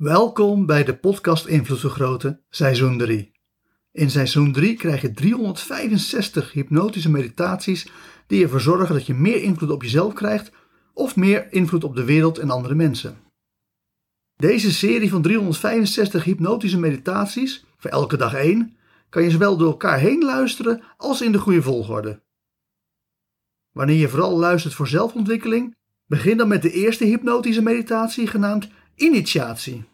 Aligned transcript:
Welkom 0.00 0.66
bij 0.66 0.84
de 0.84 0.96
podcast 0.96 1.46
Invloed 1.46 1.80
Vergroten, 1.80 2.40
seizoen 2.48 2.98
3. 2.98 3.32
In 3.92 4.10
seizoen 4.10 4.52
3 4.52 4.76
krijg 4.76 5.00
je 5.00 5.12
365 5.12 6.52
hypnotische 6.52 7.10
meditaties 7.10 7.88
die 8.26 8.42
ervoor 8.42 8.60
zorgen 8.60 8.94
dat 8.94 9.06
je 9.06 9.14
meer 9.14 9.42
invloed 9.42 9.70
op 9.70 9.82
jezelf 9.82 10.12
krijgt 10.12 10.52
of 10.94 11.16
meer 11.16 11.52
invloed 11.52 11.84
op 11.84 11.96
de 11.96 12.04
wereld 12.04 12.38
en 12.38 12.50
andere 12.50 12.74
mensen. 12.74 13.16
Deze 14.36 14.72
serie 14.72 15.10
van 15.10 15.22
365 15.22 16.24
hypnotische 16.24 16.78
meditaties, 16.78 17.64
voor 17.76 17.90
elke 17.90 18.16
dag 18.16 18.34
één, 18.34 18.76
kan 19.08 19.22
je 19.22 19.30
zowel 19.30 19.56
door 19.56 19.70
elkaar 19.70 19.98
heen 19.98 20.24
luisteren 20.24 20.82
als 20.96 21.22
in 21.22 21.32
de 21.32 21.38
goede 21.38 21.62
volgorde. 21.62 22.22
Wanneer 23.72 23.98
je 23.98 24.08
vooral 24.08 24.38
luistert 24.38 24.74
voor 24.74 24.88
zelfontwikkeling, 24.88 25.76
begin 26.06 26.36
dan 26.36 26.48
met 26.48 26.62
de 26.62 26.72
eerste 26.72 27.04
hypnotische 27.04 27.62
meditatie 27.62 28.26
genaamd 28.26 28.68
initiatie. 29.00 29.84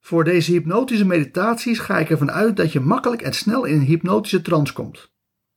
Voor 0.00 0.24
deze 0.24 0.52
hypnotische 0.52 1.04
meditaties 1.04 1.78
ga 1.78 1.98
ik 1.98 2.10
ervan 2.10 2.30
uit 2.30 2.56
dat 2.56 2.72
je 2.72 2.80
makkelijk 2.80 3.22
en 3.22 3.32
snel 3.32 3.64
in 3.64 3.74
een 3.74 3.86
hypnotische 3.86 4.42
trance 4.42 4.72
komt. 4.72 5.12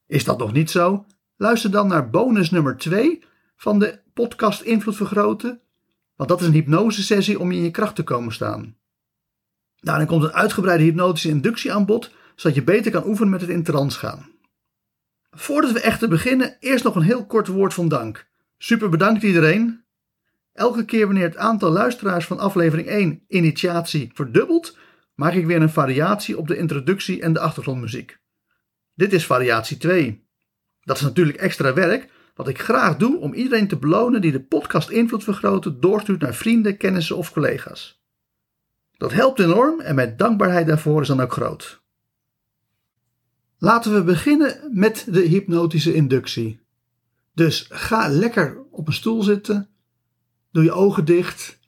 Is 0.06 0.24
dat 0.24 0.38
nog 0.38 0.54
niet 0.54 0.70
zo? 0.70 1.06
Luister 1.36 1.72
dan 1.72 1.88
naar 1.88 2.10
bonus 2.10 2.50
nummer 2.50 2.78
2 2.78 3.24
van 3.56 3.80
de 3.80 4.00
podcast 4.14 4.62
Invloed 4.62 4.96
Vergroten, 4.96 5.62
want 6.16 6.30
dat 6.30 6.42
is 6.42 6.48
een 6.48 6.54
hypnosesessie 6.54 7.40
om 7.40 7.52
in 7.52 7.64
je 7.64 7.72
kracht 7.72 7.96
te 7.96 8.04
komen 8.04 8.34
staan. 8.34 8.78
Daarin 9.80 10.08
komt 10.08 10.24
een 10.24 10.34
uitgebreide 10.34 10.84
hypnotische 10.84 11.30
inductie 11.30 11.74
aan 11.74 11.86
bod, 11.86 12.12
zodat 12.36 12.56
je 12.56 12.64
beter 12.64 12.92
kan 12.92 13.08
oefenen 13.08 13.32
met 13.32 13.42
het 13.42 13.50
in 13.50 13.64
trance 13.64 14.00
gaan. 14.00 14.30
Voordat 15.32 15.72
we 15.72 15.82
echter 15.82 16.10
beginnen, 16.10 16.58
eerst 16.60 16.84
nog 16.84 16.96
een 16.96 17.02
heel 17.02 17.26
kort 17.26 17.48
woord 17.48 17.74
van 17.74 17.88
dank. 17.88 18.28
Super 18.58 18.90
bedankt 18.90 19.24
iedereen. 19.24 19.81
Elke 20.54 20.86
keer 20.86 21.06
wanneer 21.06 21.24
het 21.24 21.38
aantal 21.38 21.72
luisteraars 21.72 22.26
van 22.26 22.40
aflevering 22.40 22.88
1 22.88 23.24
initiatie 23.28 24.12
verdubbelt, 24.14 24.78
maak 25.16 25.34
ik 25.34 25.46
weer 25.46 25.62
een 25.62 25.70
variatie 25.70 26.38
op 26.38 26.48
de 26.48 26.58
introductie 26.58 27.22
en 27.22 27.34
de 27.34 27.40
achtergrondmuziek. 27.40 28.20
Dit 28.94 29.14
is 29.14 29.26
variatie 29.26 29.78
2. 29.78 30.28
Dat 30.82 30.96
is 30.96 31.02
natuurlijk 31.02 31.38
extra 31.38 31.74
werk, 31.74 32.10
wat 32.36 32.48
ik 32.48 32.62
graag 32.62 32.98
doe 32.98 33.18
om 33.18 33.34
iedereen 33.34 33.68
te 33.68 33.78
belonen 33.78 34.22
die 34.22 34.32
de 34.32 34.44
podcast 34.44 34.90
Invloed 34.90 35.24
Vergroten 35.24 35.80
doorstuurt 35.80 36.22
naar 36.22 36.36
vrienden, 36.36 36.78
kennissen 36.78 37.18
of 37.18 37.32
collega's. 37.32 38.02
Dat 38.98 39.12
helpt 39.12 39.40
enorm 39.40 39.80
en 39.80 39.96
mijn 39.96 40.18
dankbaarheid 40.18 40.68
daarvoor 40.68 41.02
is 41.02 41.08
dan 41.08 41.22
ook 41.22 41.32
groot. 41.32 41.82
Laten 43.58 43.94
we 43.94 44.04
beginnen 44.04 44.70
met 44.72 45.08
de 45.10 45.22
hypnotische 45.22 45.94
inductie. 45.94 46.60
Dus 47.34 47.66
ga 47.70 48.08
lekker 48.08 48.64
op 48.72 48.88
een 48.88 48.94
stoel 48.94 49.24
zitten, 49.24 49.70
doe 50.52 50.64
je 50.64 50.72
ogen 50.72 51.06
dicht 51.06 51.60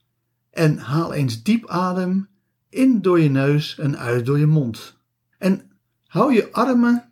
en 0.51 0.77
haal 0.77 1.13
eens 1.13 1.43
diep 1.43 1.67
adem 1.67 2.27
in 2.69 3.01
door 3.01 3.19
je 3.19 3.29
neus 3.29 3.77
en 3.77 3.97
uit 3.97 4.25
door 4.25 4.39
je 4.39 4.45
mond. 4.45 4.97
En 5.37 5.71
hou 6.07 6.33
je 6.33 6.51
armen 6.51 7.09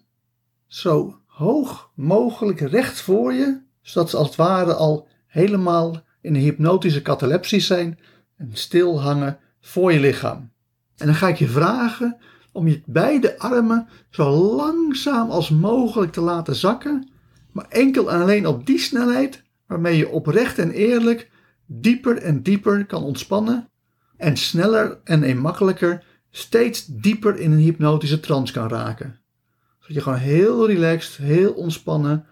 zo 0.67 1.19
hoog 1.25 1.91
mogelijk 1.95 2.59
recht 2.59 3.01
voor 3.01 3.33
je, 3.33 3.61
zodat 3.81 4.09
ze 4.09 4.17
als 4.17 4.27
het 4.27 4.35
ware 4.35 4.73
al 4.73 5.07
helemaal 5.27 6.03
in 6.21 6.35
een 6.35 6.41
hypnotische 6.41 7.01
catalepsis 7.01 7.67
zijn 7.67 7.99
en 8.37 8.49
stil 8.53 9.01
hangen 9.01 9.39
voor 9.59 9.93
je 9.93 9.99
lichaam. 9.99 10.51
En 10.97 11.05
dan 11.05 11.15
ga 11.15 11.27
ik 11.27 11.37
je 11.37 11.47
vragen 11.47 12.17
om 12.51 12.67
je 12.67 12.81
beide 12.85 13.39
armen 13.39 13.87
zo 14.09 14.29
langzaam 14.29 15.29
als 15.29 15.49
mogelijk 15.49 16.11
te 16.11 16.21
laten 16.21 16.55
zakken, 16.55 17.09
maar 17.51 17.65
enkel 17.69 18.11
en 18.11 18.21
alleen 18.21 18.47
op 18.47 18.65
die 18.65 18.79
snelheid 18.79 19.43
waarmee 19.67 19.97
je 19.97 20.09
oprecht 20.09 20.57
en 20.57 20.71
eerlijk 20.71 21.30
dieper 21.79 22.17
en 22.17 22.41
dieper 22.41 22.85
kan 22.85 23.03
ontspannen 23.03 23.69
en 24.17 24.37
sneller 24.37 24.99
en 25.03 25.23
eenmakkelijker 25.23 26.03
steeds 26.29 26.85
dieper 26.85 27.35
in 27.35 27.51
een 27.51 27.57
hypnotische 27.57 28.19
trance 28.19 28.53
kan 28.53 28.69
raken. 28.69 29.19
Zodat 29.79 29.95
je 29.95 30.01
gewoon 30.01 30.17
heel 30.17 30.67
relaxed, 30.67 31.15
heel 31.15 31.53
ontspannen, 31.53 32.25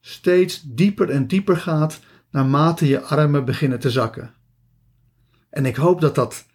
steeds 0.00 0.62
dieper 0.62 1.10
en 1.10 1.26
dieper 1.26 1.56
gaat 1.56 2.00
naarmate 2.30 2.86
je 2.86 3.00
armen 3.00 3.44
beginnen 3.44 3.78
te 3.78 3.90
zakken. 3.90 4.34
En 5.50 5.66
ik 5.66 5.76
hoop 5.76 6.00
dat 6.00 6.14
dat 6.14 6.46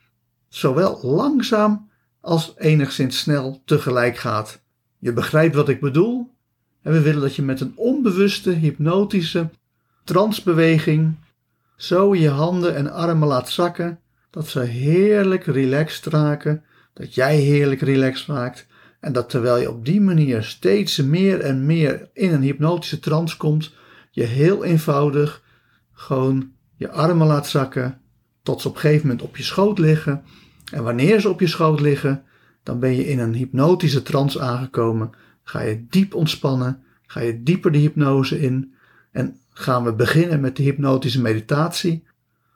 zowel 0.48 1.00
langzaam 1.02 1.90
als 2.22 2.54
enigszins 2.58 3.20
snel 3.20 3.62
tegelijk 3.66 4.18
gaat. 4.18 4.62
Je 4.98 5.14
begrijpt 5.14 5.56
wat 5.56 5.70
ik 5.70 5.80
bedoel? 5.80 6.36
En 6.82 6.92
we 6.92 7.02
willen 7.02 7.22
dat 7.22 7.36
je 7.36 7.42
met 7.42 7.62
een 7.62 7.74
onbewuste 7.76 8.52
hypnotische 8.52 9.50
transbeweging 10.04 11.16
zo 11.78 12.16
je 12.16 12.30
handen 12.30 12.76
en 12.76 12.92
armen 12.92 13.28
laat 13.28 13.50
zakken 13.50 14.00
dat 14.30 14.48
ze 14.48 14.60
heerlijk 14.60 15.46
relaxed 15.46 16.06
raken, 16.06 16.64
dat 16.94 17.16
jij 17.16 17.36
heerlijk 17.36 17.82
relaxed 17.82 18.28
raakt 18.28 18.68
en 19.00 19.14
dat 19.14 19.30
terwijl 19.30 19.58
je 19.58 19.70
op 19.70 19.86
die 19.86 20.02
manier 20.02 20.44
steeds 20.44 20.98
meer 20.98 21.40
en 21.40 21.66
meer 21.66 22.10
in 22.14 22.34
een 22.34 22.42
hypnotische 22.42 23.00
trance 23.00 23.38
komt, 23.38 23.74
je 24.12 24.24
heel 24.24 24.64
eenvoudig 24.64 25.44
gewoon 25.94 26.52
je 26.76 26.92
armen 26.92 27.28
laat 27.28 27.48
zakken 27.48 28.02
tot 28.44 28.62
ze 28.62 28.68
op 28.68 28.74
een 28.74 28.80
gegeven 28.80 29.08
moment 29.08 29.26
op 29.26 29.38
je 29.38 29.44
schoot 29.44 29.80
liggen. 29.80 30.24
En 30.72 30.84
wanneer 30.84 31.22
ze 31.22 31.30
op 31.30 31.40
je 31.40 31.48
schoot 31.48 31.80
liggen, 31.80 32.24
dan 32.64 32.80
ben 32.80 32.96
je 32.96 33.08
in 33.08 33.20
een 33.20 33.34
hypnotische 33.34 34.02
trance 34.02 34.42
aangekomen. 34.42 35.10
Ga 35.44 35.62
je 35.62 35.86
diep 35.90 36.14
ontspannen, 36.14 36.84
ga 37.06 37.20
je 37.20 37.44
dieper 37.44 37.72
de 37.72 37.78
hypnose 37.78 38.40
in 38.40 38.74
en 39.12 39.40
gaan 39.58 39.84
we 39.84 39.94
beginnen 39.94 40.40
met 40.40 40.56
de 40.56 40.64
hypnotische 40.64 41.22
meditatie 41.22 42.04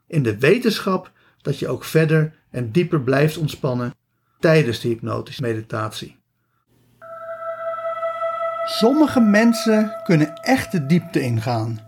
in 0.08 0.24
de 0.24 0.38
wetenschap 0.38 1.12
dat 1.42 1.60
je 1.60 1.68
ook 1.68 1.84
verder 1.84 2.34
en 2.50 2.72
dieper 2.72 3.02
blijft 3.02 3.38
ontspannen 3.38 3.94
tijdens 4.40 4.80
de 4.80 4.88
hypnotische 4.88 5.42
meditatie. 5.42 6.20
Sommige 8.66 9.20
mensen 9.20 9.96
kunnen 10.04 10.34
echt 10.36 10.72
de 10.72 10.86
diepte 10.86 11.22
ingaan. 11.22 11.80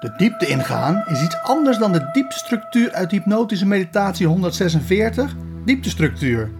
De 0.00 0.14
diepte 0.16 0.46
ingaan 0.46 1.04
is 1.06 1.22
iets 1.22 1.42
anders 1.42 1.78
dan 1.78 1.92
de 1.92 2.08
dieptestructuur 2.12 2.92
uit 2.92 3.10
hypnotische 3.10 3.66
meditatie 3.66 4.26
146, 4.26 5.34
dieptestructuur. 5.64 6.50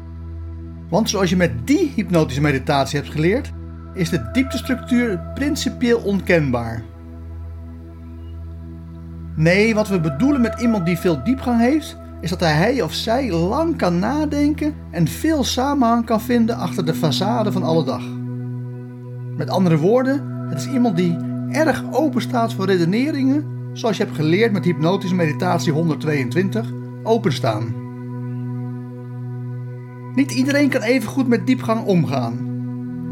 Want 0.88 1.10
zoals 1.10 1.30
je 1.30 1.36
met 1.36 1.66
die 1.66 1.92
hypnotische 1.94 2.40
meditatie 2.40 2.98
hebt 2.98 3.12
geleerd, 3.12 3.50
is 3.94 4.10
de 4.10 4.30
dieptestructuur 4.32 5.20
principieel 5.34 5.98
onkenbaar. 5.98 6.82
Nee, 9.40 9.74
wat 9.74 9.88
we 9.88 10.00
bedoelen 10.00 10.40
met 10.40 10.60
iemand 10.60 10.86
die 10.86 10.98
veel 10.98 11.24
diepgang 11.24 11.60
heeft, 11.60 11.96
is 12.20 12.30
dat 12.30 12.40
hij 12.40 12.82
of 12.82 12.92
zij 12.92 13.30
lang 13.30 13.76
kan 13.76 13.98
nadenken 13.98 14.74
en 14.90 15.08
veel 15.08 15.44
samenhang 15.44 16.04
kan 16.04 16.20
vinden 16.20 16.56
achter 16.56 16.86
de 16.86 16.94
façade 16.94 17.52
van 17.52 17.62
alle 17.62 17.84
dag. 17.84 18.02
Met 19.36 19.50
andere 19.50 19.76
woorden, 19.76 20.46
het 20.48 20.58
is 20.58 20.68
iemand 20.68 20.96
die 20.96 21.16
erg 21.50 21.84
open 21.90 22.20
staat 22.20 22.52
voor 22.54 22.66
redeneringen, 22.66 23.44
zoals 23.72 23.96
je 23.96 24.04
hebt 24.04 24.16
geleerd 24.16 24.52
met 24.52 24.64
hypnotische 24.64 25.14
meditatie 25.14 25.72
122, 25.72 26.72
openstaan. 27.02 27.74
Niet 30.14 30.32
iedereen 30.32 30.68
kan 30.68 30.82
even 30.82 31.08
goed 31.08 31.28
met 31.28 31.46
diepgang 31.46 31.84
omgaan. 31.84 32.48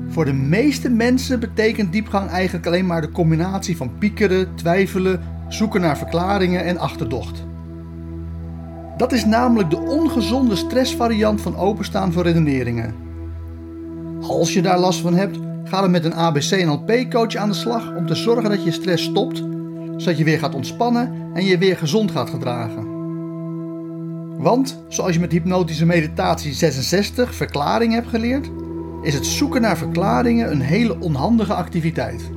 Voor 0.08 0.24
de 0.24 0.32
meeste 0.32 0.90
mensen 0.90 1.40
betekent 1.40 1.92
diepgang 1.92 2.30
eigenlijk 2.30 2.66
alleen 2.66 2.86
maar 2.86 3.00
de 3.00 3.10
combinatie 3.10 3.76
van 3.76 3.98
piekeren, 3.98 4.54
twijfelen, 4.54 5.20
zoeken 5.48 5.80
naar 5.80 5.98
verklaringen 5.98 6.64
en 6.64 6.78
achterdocht. 6.78 7.46
Dat 8.96 9.12
is 9.12 9.24
namelijk 9.24 9.70
de 9.70 9.78
ongezonde 9.78 10.56
stressvariant 10.56 11.40
van 11.40 11.56
openstaan 11.56 12.12
voor 12.12 12.22
redeneringen. 12.22 12.94
Als 14.20 14.52
je 14.52 14.62
daar 14.62 14.78
last 14.78 15.00
van 15.00 15.14
hebt, 15.14 15.38
ga 15.64 15.80
dan 15.80 15.90
met 15.90 16.04
een 16.04 16.14
ABC-NLP-coach 16.14 17.34
aan 17.34 17.48
de 17.48 17.54
slag 17.54 17.94
om 17.96 18.06
te 18.06 18.14
zorgen 18.14 18.50
dat 18.50 18.64
je 18.64 18.70
stress 18.70 19.04
stopt, 19.04 19.36
zodat 19.96 20.18
je 20.18 20.24
weer 20.24 20.38
gaat 20.38 20.54
ontspannen 20.54 21.12
en 21.34 21.44
je 21.44 21.58
weer 21.58 21.76
gezond 21.76 22.10
gaat 22.10 22.30
gedragen. 22.30 22.96
Want, 24.38 24.82
zoals 24.88 25.14
je 25.14 25.20
met 25.20 25.32
hypnotische 25.32 25.86
meditatie 25.86 26.52
66 26.52 27.34
verklaring 27.34 27.92
hebt 27.92 28.08
geleerd, 28.08 28.50
is 29.02 29.14
het 29.14 29.26
zoeken 29.26 29.60
naar 29.60 29.76
verklaringen 29.76 30.50
een 30.50 30.60
hele 30.60 31.00
onhandige 31.00 31.54
activiteit. 31.54 32.30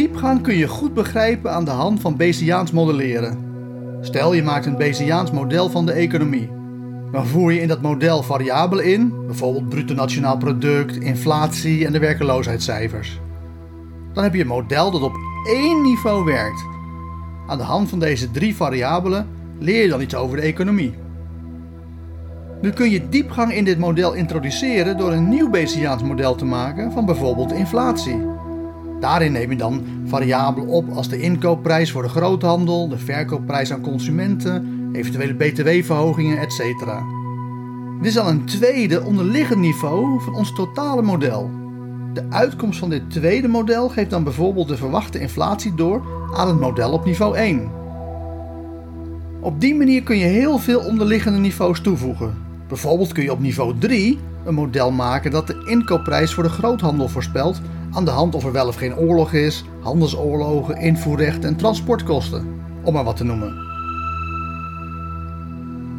Diepgang 0.00 0.42
kun 0.42 0.56
je 0.56 0.68
goed 0.68 0.94
begrijpen 0.94 1.52
aan 1.52 1.64
de 1.64 1.70
hand 1.70 2.00
van 2.00 2.16
Bayesiaans 2.16 2.70
modelleren. 2.70 3.38
Stel 4.00 4.32
je 4.32 4.42
maakt 4.42 4.66
een 4.66 4.76
Bayesiaans 4.76 5.30
model 5.30 5.70
van 5.70 5.86
de 5.86 5.92
economie. 5.92 6.50
Dan 7.12 7.26
voer 7.26 7.52
je 7.52 7.60
in 7.60 7.68
dat 7.68 7.82
model 7.82 8.22
variabelen 8.22 8.84
in, 8.84 9.26
bijvoorbeeld 9.26 9.68
bruto 9.68 9.94
nationaal 9.94 10.36
product, 10.36 10.96
inflatie 10.96 11.86
en 11.86 11.92
de 11.92 11.98
werkeloosheidscijfers. 11.98 13.20
Dan 14.12 14.22
heb 14.22 14.34
je 14.34 14.40
een 14.40 14.46
model 14.46 14.90
dat 14.90 15.02
op 15.02 15.16
één 15.46 15.82
niveau 15.82 16.24
werkt. 16.24 16.64
Aan 17.46 17.58
de 17.58 17.64
hand 17.64 17.88
van 17.88 17.98
deze 17.98 18.30
drie 18.30 18.56
variabelen 18.56 19.28
leer 19.58 19.82
je 19.82 19.88
dan 19.88 20.00
iets 20.00 20.14
over 20.14 20.36
de 20.36 20.42
economie. 20.42 20.94
Nu 22.60 22.70
kun 22.70 22.90
je 22.90 23.08
diepgang 23.08 23.52
in 23.52 23.64
dit 23.64 23.78
model 23.78 24.12
introduceren 24.12 24.96
door 24.96 25.12
een 25.12 25.28
nieuw 25.28 25.50
Bayesiaans 25.50 26.02
model 26.02 26.34
te 26.34 26.44
maken 26.44 26.92
van 26.92 27.06
bijvoorbeeld 27.06 27.52
inflatie. 27.52 28.39
Daarin 29.00 29.32
neem 29.32 29.50
je 29.50 29.56
dan 29.56 29.84
variabelen 30.06 30.68
op 30.68 30.90
als 30.90 31.08
de 31.08 31.20
inkoopprijs 31.20 31.92
voor 31.92 32.02
de 32.02 32.08
groothandel, 32.08 32.88
de 32.88 32.98
verkoopprijs 32.98 33.72
aan 33.72 33.80
consumenten 33.80 34.78
eventuele 34.92 35.34
btw-verhogingen, 35.34 36.38
etc. 36.38 36.58
Dit 38.00 38.10
is 38.10 38.18
al 38.18 38.28
een 38.28 38.44
tweede 38.44 39.04
onderliggend 39.04 39.60
niveau 39.60 40.20
van 40.20 40.34
ons 40.34 40.52
totale 40.52 41.02
model. 41.02 41.50
De 42.12 42.24
uitkomst 42.30 42.78
van 42.78 42.90
dit 42.90 43.10
tweede 43.10 43.48
model 43.48 43.88
geeft 43.88 44.10
dan 44.10 44.24
bijvoorbeeld 44.24 44.68
de 44.68 44.76
verwachte 44.76 45.20
inflatie 45.20 45.74
door 45.74 46.02
aan 46.34 46.48
het 46.48 46.60
model 46.60 46.92
op 46.92 47.04
niveau 47.04 47.36
1. 47.36 47.70
Op 49.40 49.60
die 49.60 49.74
manier 49.74 50.02
kun 50.02 50.18
je 50.18 50.24
heel 50.24 50.58
veel 50.58 50.80
onderliggende 50.80 51.38
niveaus 51.38 51.80
toevoegen. 51.80 52.34
Bijvoorbeeld 52.68 53.12
kun 53.12 53.22
je 53.22 53.32
op 53.32 53.40
niveau 53.40 53.78
3 53.78 54.18
een 54.44 54.54
model 54.54 54.90
maken 54.90 55.30
dat 55.30 55.46
de 55.46 55.64
inkoopprijs 55.66 56.34
voor 56.34 56.42
de 56.42 56.48
groothandel 56.48 57.08
voorspelt 57.08 57.60
aan 57.92 58.04
de 58.04 58.10
hand 58.10 58.34
of 58.34 58.44
er 58.44 58.52
wel 58.52 58.66
of 58.66 58.76
geen 58.76 58.96
oorlog 58.96 59.32
is, 59.32 59.64
handelsoorlogen, 59.80 60.76
invoerrechten 60.76 61.48
en 61.48 61.56
transportkosten, 61.56 62.46
om 62.84 62.92
maar 62.92 63.04
wat 63.04 63.16
te 63.16 63.24
noemen. 63.24 63.68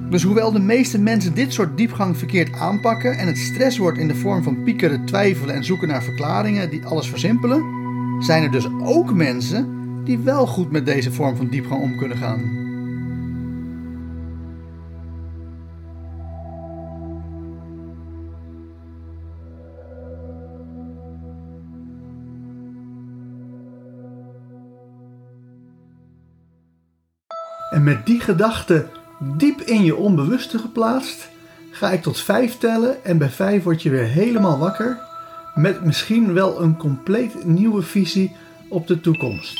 Dus 0.09 0.23
hoewel 0.23 0.51
de 0.51 0.59
meeste 0.59 0.99
mensen 0.99 1.33
dit 1.33 1.53
soort 1.53 1.77
diepgang 1.77 2.17
verkeerd 2.17 2.53
aanpakken 2.53 3.17
en 3.17 3.27
het 3.27 3.37
stress 3.37 3.77
wordt 3.77 3.97
in 3.97 4.07
de 4.07 4.15
vorm 4.15 4.43
van 4.43 4.63
piekeren, 4.63 5.05
twijfelen 5.05 5.55
en 5.55 5.63
zoeken 5.63 5.87
naar 5.87 6.03
verklaringen 6.03 6.69
die 6.69 6.85
alles 6.85 7.09
versimpelen, 7.09 7.63
zijn 8.19 8.43
er 8.43 8.51
dus 8.51 8.67
ook 8.83 9.13
mensen 9.13 9.79
die 10.03 10.17
wel 10.17 10.47
goed 10.47 10.71
met 10.71 10.85
deze 10.85 11.11
vorm 11.11 11.35
van 11.35 11.47
diepgang 11.47 11.81
om 11.81 11.97
kunnen 11.97 12.17
gaan. 12.17 12.60
En 27.71 27.83
met 27.83 28.05
die 28.05 28.19
gedachte 28.19 28.87
diep 29.19 29.61
in 29.61 29.83
je 29.83 29.95
onbewuste 29.95 30.57
geplaatst, 30.57 31.29
ga 31.71 31.91
ik 31.91 32.01
tot 32.01 32.19
vijf 32.19 32.57
tellen 32.57 33.03
en 33.03 33.17
bij 33.17 33.29
vijf 33.29 33.63
word 33.63 33.81
je 33.81 33.89
weer 33.89 34.07
helemaal 34.07 34.57
wakker 34.57 34.97
met 35.55 35.83
misschien 35.83 36.33
wel 36.33 36.61
een 36.61 36.77
compleet 36.77 37.45
nieuwe 37.45 37.81
visie 37.81 38.35
op 38.69 38.87
de 38.87 39.01
toekomst. 39.01 39.59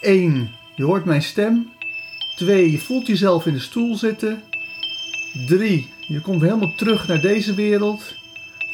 1. 0.00 0.50
Je 0.74 0.84
hoort 0.84 1.04
mijn 1.04 1.22
stem. 1.22 1.70
2. 2.36 2.70
Je 2.70 2.78
voelt 2.78 3.06
jezelf 3.06 3.46
in 3.46 3.52
de 3.52 3.60
stoel 3.60 3.96
zitten. 3.96 4.42
3. 5.46 5.88
Je 6.08 6.20
komt 6.20 6.42
helemaal 6.42 6.74
terug 6.76 7.08
naar 7.08 7.20
deze 7.20 7.54
wereld. 7.54 8.14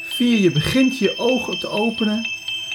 4. 0.03 0.39
Je 0.39 0.51
begint 0.51 0.97
je 0.97 1.17
ogen 1.17 1.59
te 1.59 1.67
openen. 1.67 2.21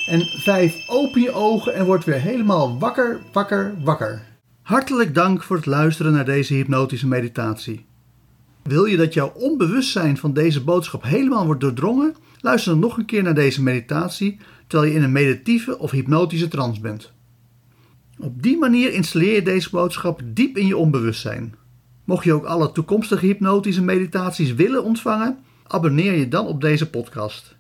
En 0.06 0.26
5. 0.26 0.88
Open 0.88 1.20
je 1.20 1.32
ogen 1.32 1.74
en 1.74 1.84
word 1.84 2.04
weer 2.04 2.20
helemaal 2.20 2.78
wakker, 2.78 3.20
wakker, 3.32 3.74
wakker. 3.82 4.31
Hartelijk 4.62 5.14
dank 5.14 5.42
voor 5.42 5.56
het 5.56 5.66
luisteren 5.66 6.12
naar 6.12 6.24
deze 6.24 6.54
hypnotische 6.54 7.06
meditatie. 7.06 7.84
Wil 8.62 8.84
je 8.84 8.96
dat 8.96 9.14
jouw 9.14 9.28
onbewustzijn 9.28 10.16
van 10.16 10.32
deze 10.32 10.64
boodschap 10.64 11.02
helemaal 11.02 11.46
wordt 11.46 11.60
doordrongen? 11.60 12.14
Luister 12.40 12.72
dan 12.72 12.80
nog 12.80 12.98
een 12.98 13.04
keer 13.04 13.22
naar 13.22 13.34
deze 13.34 13.62
meditatie 13.62 14.38
terwijl 14.66 14.90
je 14.90 14.96
in 14.96 15.04
een 15.04 15.12
meditieve 15.12 15.78
of 15.78 15.90
hypnotische 15.90 16.48
trance 16.48 16.80
bent. 16.80 17.12
Op 18.18 18.42
die 18.42 18.58
manier 18.58 18.92
installeer 18.92 19.34
je 19.34 19.42
deze 19.42 19.70
boodschap 19.70 20.20
diep 20.24 20.56
in 20.56 20.66
je 20.66 20.76
onbewustzijn. 20.76 21.54
Mocht 22.04 22.24
je 22.24 22.32
ook 22.32 22.44
alle 22.44 22.72
toekomstige 22.72 23.26
hypnotische 23.26 23.82
meditaties 23.82 24.54
willen 24.54 24.84
ontvangen, 24.84 25.38
abonneer 25.66 26.12
je 26.12 26.28
dan 26.28 26.46
op 26.46 26.60
deze 26.60 26.90
podcast. 26.90 27.56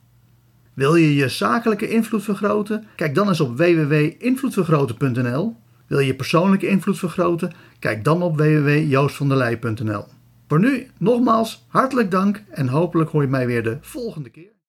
Wil 0.74 0.94
je 0.94 1.14
je 1.14 1.28
zakelijke 1.28 1.88
invloed 1.88 2.22
vergroten? 2.22 2.86
Kijk 2.96 3.14
dan 3.14 3.28
eens 3.28 3.40
op 3.40 3.56
www.invloedvergroten.nl 3.56 5.56
wil 5.92 6.00
je 6.00 6.14
persoonlijke 6.14 6.68
invloed 6.68 6.98
vergroten? 6.98 7.52
Kijk 7.78 8.04
dan 8.04 8.22
op 8.22 8.36
www.joostvanderlei.nl. 8.36 10.04
Voor 10.48 10.60
nu 10.60 10.90
nogmaals 10.98 11.64
hartelijk 11.68 12.10
dank 12.10 12.42
en 12.50 12.68
hopelijk 12.68 13.10
hoor 13.10 13.22
je 13.22 13.28
mij 13.28 13.46
weer 13.46 13.62
de 13.62 13.78
volgende 13.80 14.30
keer. 14.30 14.51